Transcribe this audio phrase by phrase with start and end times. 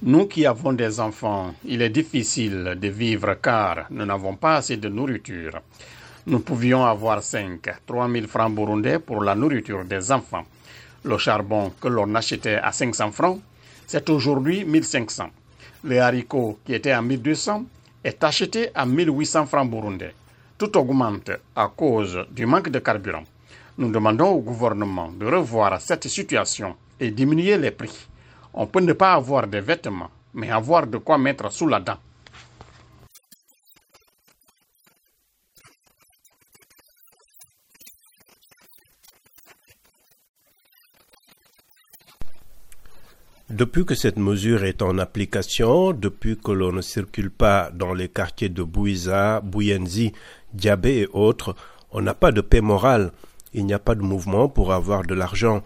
[0.00, 4.76] Nous qui avons des enfants, il est difficile de vivre car nous n'avons pas assez
[4.76, 5.60] de nourriture.
[6.26, 10.44] Nous pouvions avoir 5, 3 000 francs burundais pour la nourriture des enfants.
[11.02, 13.40] Le charbon que l'on achetait à 500 francs,
[13.88, 15.30] c'est aujourd'hui 1500.
[15.82, 17.64] Le haricot qui était à 1200
[18.04, 20.14] est acheté à 1800 francs burundais.
[20.56, 23.24] Tout augmente à cause du manque de carburant.
[23.78, 28.06] Nous demandons au gouvernement de revoir cette situation et diminuer les prix.
[28.54, 31.98] On peut ne pas avoir des vêtements, mais avoir de quoi mettre sous la dent.
[43.50, 48.10] Depuis que cette mesure est en application, depuis que l'on ne circule pas dans les
[48.10, 50.12] quartiers de Bouiza, Bouyenzi,
[50.52, 51.56] Diabé et autres,
[51.90, 53.10] on n'a pas de paix morale.
[53.54, 55.62] Il n'y a pas de mouvement pour avoir de l'argent.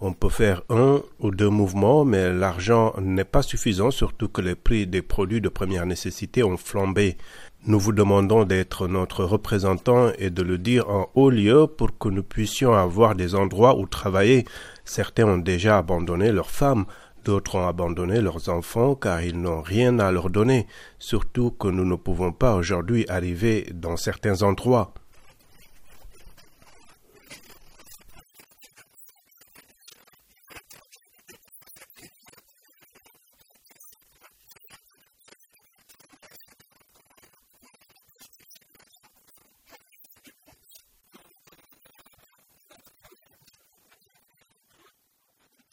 [0.00, 4.54] On peut faire un ou deux mouvements, mais l'argent n'est pas suffisant, surtout que les
[4.54, 7.16] prix des produits de première nécessité ont flambé.
[7.64, 12.10] Nous vous demandons d'être notre représentant et de le dire en haut lieu pour que
[12.10, 14.44] nous puissions avoir des endroits où travailler.
[14.84, 16.84] Certains ont déjà abandonné leurs femmes,
[17.26, 20.68] D'autres ont abandonné leurs enfants car ils n'ont rien à leur donner,
[21.00, 24.94] surtout que nous ne pouvons pas aujourd'hui arriver dans certains endroits.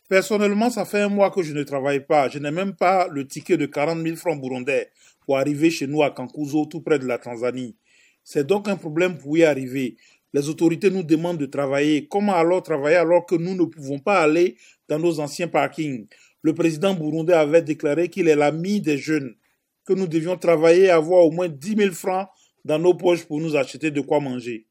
[0.09, 2.29] Personnellement, ça fait un mois que je ne travaille pas.
[2.29, 4.89] Je n'ai même pas le ticket de 40 000 francs burundais
[5.25, 7.75] pour arriver chez nous à Kankuzo, tout près de la Tanzanie.
[8.23, 9.95] C'est donc un problème pour y arriver.
[10.33, 12.07] Les autorités nous demandent de travailler.
[12.07, 14.57] Comment alors travailler alors que nous ne pouvons pas aller
[14.89, 16.07] dans nos anciens parkings?
[16.41, 19.35] Le président burundais avait déclaré qu'il est l'ami des jeunes,
[19.85, 22.27] que nous devions travailler et avoir au moins 10 000 francs
[22.65, 24.65] dans nos poches pour nous acheter de quoi manger.